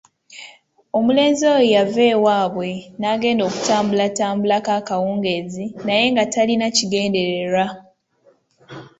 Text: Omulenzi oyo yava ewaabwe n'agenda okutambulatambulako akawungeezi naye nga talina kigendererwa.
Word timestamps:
Omulenzi 0.97 1.43
oyo 1.55 1.65
yava 1.75 2.03
ewaabwe 2.13 2.69
n'agenda 2.99 3.41
okutambulatambulako 3.45 4.69
akawungeezi 4.79 5.65
naye 5.85 6.05
nga 6.11 6.23
talina 6.33 6.65
kigendererwa. 6.75 7.65